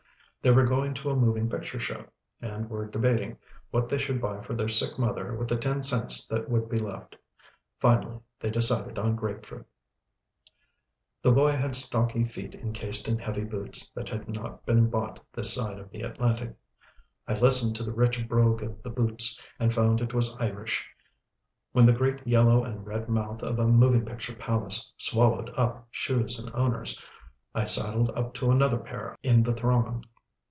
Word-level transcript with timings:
They 0.43 0.49
were 0.49 0.65
going 0.65 0.95
to 0.95 1.11
a 1.11 1.15
moving 1.15 1.47
picture 1.51 1.79
show, 1.79 2.05
and 2.41 2.67
were 2.67 2.87
debating 2.89 3.37
what 3.69 3.87
they 3.89 3.99
should 3.99 4.19
buy 4.19 4.41
for 4.41 4.55
their 4.55 4.69
sick 4.69 4.97
mother 4.97 5.35
with 5.35 5.47
the 5.47 5.55
ten 5.55 5.83
cents 5.83 6.25
that 6.25 6.49
would 6.49 6.67
be 6.67 6.79
left. 6.79 7.15
Finally 7.79 8.21
they 8.39 8.49
decided 8.49 8.97
on 8.97 9.15
grape 9.15 9.45
fruit. 9.45 9.67
The 11.21 11.31
boy 11.31 11.51
had 11.51 11.75
stocky 11.75 12.23
feet 12.23 12.55
encased 12.55 13.07
in 13.07 13.19
heavy 13.19 13.43
boots 13.43 13.91
that 13.91 14.09
had 14.09 14.27
not 14.27 14.65
been 14.65 14.89
bought 14.89 15.19
this 15.31 15.53
side 15.53 15.77
of 15.77 15.91
the 15.91 16.01
Atlantic. 16.01 16.55
I 17.27 17.35
listened 17.35 17.75
to 17.75 17.83
the 17.83 17.93
rich 17.93 18.27
brogue 18.27 18.63
of 18.63 18.81
the 18.81 18.89
boots, 18.89 19.39
and 19.59 19.71
found 19.71 20.01
it 20.01 20.11
was 20.15 20.35
Irish. 20.39 20.83
When 21.71 21.85
the 21.85 21.93
great 21.93 22.25
yellow 22.27 22.63
and 22.63 22.83
red 22.83 23.07
mouth 23.09 23.43
of 23.43 23.59
a 23.59 23.67
moving 23.67 24.05
picture 24.05 24.33
palace 24.33 24.91
swallowed 24.97 25.51
up 25.55 25.87
shoes 25.91 26.39
and 26.39 26.49
owners, 26.55 26.99
I 27.53 27.65
sidled 27.65 28.09
up 28.17 28.33
to 28.33 28.49
another 28.49 28.79
pair 28.79 29.15
in 29.21 29.43
the 29.43 29.53
throng. 29.53 30.03